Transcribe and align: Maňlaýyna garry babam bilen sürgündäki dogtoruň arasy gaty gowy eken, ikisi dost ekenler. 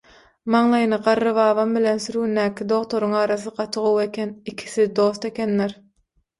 Maňlaýyna 0.53 0.97
garry 1.07 1.33
babam 1.39 1.75
bilen 1.79 2.01
sürgündäki 2.07 2.67
dogtoruň 2.73 3.15
arasy 3.21 3.55
gaty 3.61 3.87
gowy 3.87 4.03
eken, 4.09 4.35
ikisi 4.55 4.91
dost 5.03 5.33
ekenler. 5.33 5.81